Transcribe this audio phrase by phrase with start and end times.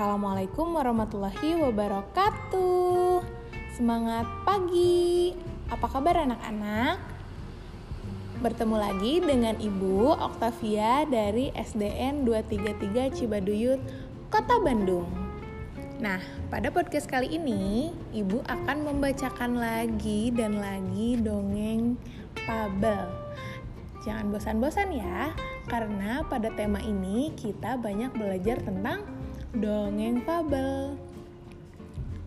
[0.00, 3.20] Assalamualaikum warahmatullahi wabarakatuh.
[3.76, 5.36] Semangat pagi.
[5.68, 6.96] Apa kabar anak-anak?
[8.40, 13.76] Bertemu lagi dengan Ibu Oktavia dari SDN 233 Cibaduyut,
[14.32, 15.04] Kota Bandung.
[16.00, 22.00] Nah, pada podcast kali ini, Ibu akan membacakan lagi dan lagi dongeng
[22.48, 23.04] Pabel.
[24.00, 25.36] Jangan bosan-bosan ya,
[25.68, 29.19] karena pada tema ini kita banyak belajar tentang
[29.50, 30.94] dongeng fabel.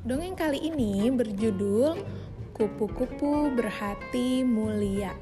[0.04, 2.04] Dongeng kali ini berjudul
[2.52, 5.16] Kupu-kupu Berhati Mulia.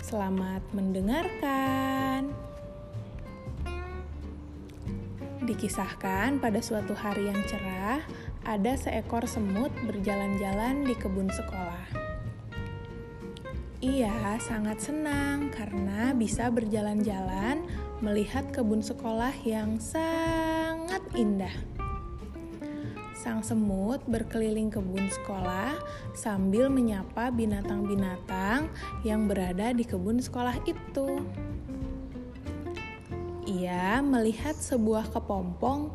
[0.00, 2.32] Selamat mendengarkan.
[5.44, 8.00] Dikisahkan pada suatu hari yang cerah,
[8.48, 11.84] ada seekor semut berjalan-jalan di kebun sekolah.
[13.84, 17.60] Ia sangat senang karena bisa berjalan-jalan
[18.00, 20.53] melihat kebun sekolah yang sangat
[21.14, 21.54] indah.
[23.14, 25.72] Sang semut berkeliling kebun sekolah
[26.12, 28.68] sambil menyapa binatang-binatang
[29.00, 31.24] yang berada di kebun sekolah itu.
[33.48, 35.94] Ia melihat sebuah kepompong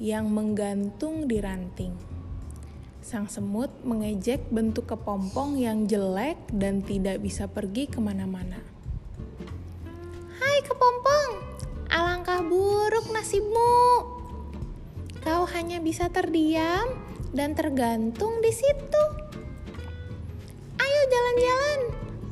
[0.00, 1.92] yang menggantung di ranting.
[3.04, 8.62] Sang semut mengejek bentuk kepompong yang jelek dan tidak bisa pergi ke mana-mana.
[10.40, 11.30] Hai kepompong,
[11.92, 13.79] alangkah buruk nasibmu.
[15.60, 16.88] Hanya bisa terdiam
[17.36, 19.04] dan tergantung di situ.
[20.80, 21.80] Ayo jalan-jalan,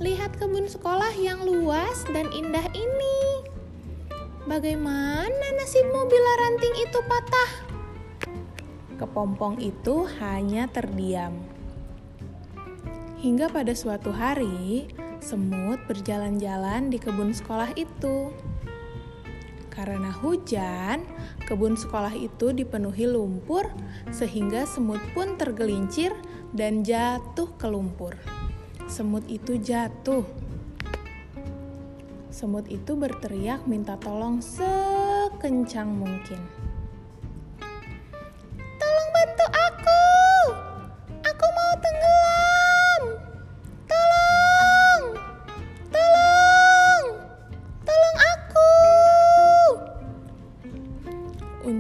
[0.01, 3.45] lihat kebun sekolah yang luas dan indah ini.
[4.49, 7.69] Bagaimana nasibmu bila ranting itu patah?
[8.99, 11.39] kepompong itu hanya terdiam.
[13.23, 14.91] Hingga pada suatu hari,
[15.23, 18.35] semut berjalan-jalan di kebun sekolah itu.
[19.79, 21.07] Karena hujan,
[21.47, 23.71] kebun sekolah itu dipenuhi lumpur,
[24.11, 26.11] sehingga semut pun tergelincir
[26.51, 28.19] dan jatuh ke lumpur.
[28.91, 30.27] Semut itu jatuh.
[32.35, 36.68] Semut itu berteriak minta tolong sekencang mungkin.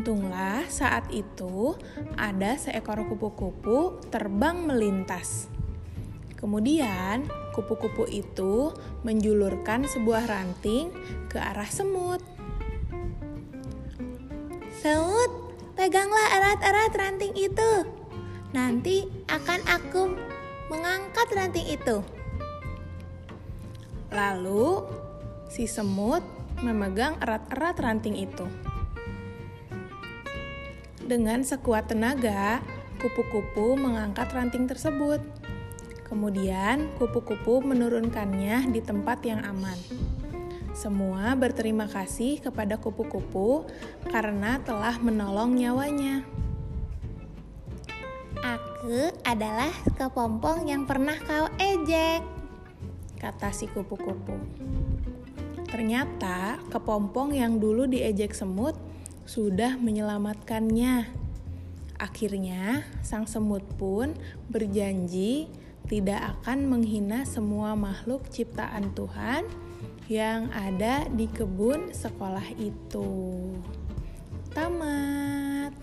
[0.08, 1.76] Untunglah saat itu
[2.16, 5.52] ada seekor kupu-kupu terbang melintas.
[6.32, 8.72] Kemudian kupu-kupu itu
[9.04, 10.88] menjulurkan sebuah ranting
[11.28, 12.24] ke arah semut.
[14.80, 17.84] Semut, peganglah erat-erat ranting itu.
[18.56, 20.16] Nanti akan aku
[20.72, 22.00] mengangkat ranting itu.
[24.08, 24.88] Lalu
[25.52, 26.24] si semut
[26.64, 28.48] memegang erat-erat ranting itu.
[31.08, 32.60] Dengan sekuat tenaga,
[33.00, 35.24] kupu-kupu mengangkat ranting tersebut.
[36.04, 39.80] Kemudian, kupu-kupu menurunkannya di tempat yang aman.
[40.76, 43.64] Semua berterima kasih kepada kupu-kupu
[44.12, 46.28] karena telah menolong nyawanya.
[48.44, 52.20] Aku adalah kepompong yang pernah kau ejek,
[53.16, 54.36] kata si kupu-kupu.
[55.72, 58.76] Ternyata kepompong yang dulu diejek semut
[59.28, 61.05] sudah menyelamatkannya.
[62.00, 64.16] Akhirnya, sang semut pun
[64.49, 65.53] berjanji
[65.84, 69.44] tidak akan menghina semua makhluk ciptaan Tuhan
[70.09, 73.53] yang ada di kebun sekolah itu.
[74.56, 75.77] Tamat.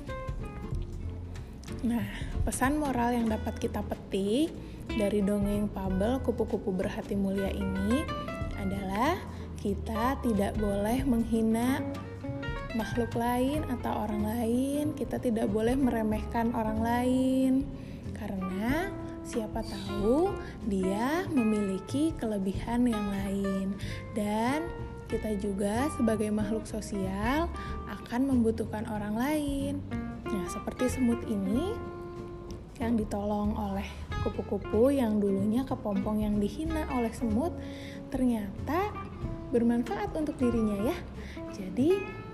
[1.86, 2.08] Nah,
[2.42, 4.50] pesan moral yang dapat kita petik
[4.90, 8.02] dari dongeng Pabel Kupu-kupu Berhati Mulia ini
[8.58, 9.22] adalah
[9.62, 11.86] kita tidak boleh menghina
[12.76, 17.54] makhluk lain atau orang lain, kita tidak boleh meremehkan orang lain
[18.16, 18.92] karena
[19.26, 20.30] siapa tahu
[20.70, 23.74] dia memiliki kelebihan yang lain
[24.14, 24.70] dan
[25.10, 27.50] kita juga sebagai makhluk sosial
[27.90, 29.74] akan membutuhkan orang lain.
[30.26, 31.74] Nah, seperti semut ini
[32.82, 33.88] yang ditolong oleh
[34.26, 37.54] kupu-kupu yang dulunya kepompong yang dihina oleh semut
[38.10, 38.92] ternyata
[39.54, 40.98] bermanfaat untuk dirinya ya.
[41.56, 42.25] Jadi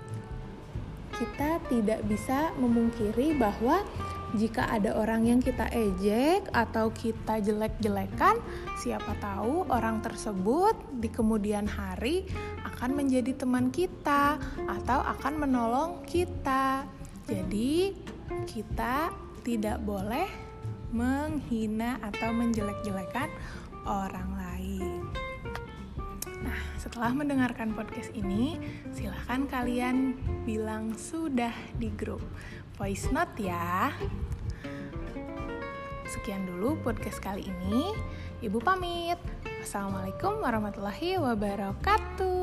[1.22, 3.86] kita tidak bisa memungkiri bahwa
[4.34, 8.42] jika ada orang yang kita ejek atau kita jelek-jelekan,
[8.80, 12.26] siapa tahu orang tersebut di kemudian hari
[12.64, 16.88] akan menjadi teman kita atau akan menolong kita.
[17.28, 17.94] Jadi,
[18.48, 19.14] kita
[19.46, 20.26] tidak boleh
[20.90, 23.30] menghina atau menjelek-jelekan
[23.86, 25.21] orang lain.
[26.82, 28.58] Setelah mendengarkan podcast ini,
[28.90, 32.18] silahkan kalian bilang sudah di grup.
[32.74, 33.94] Voice note ya.
[36.10, 37.94] Sekian dulu podcast kali ini.
[38.42, 39.22] Ibu pamit.
[39.62, 42.41] Wassalamualaikum warahmatullahi wabarakatuh.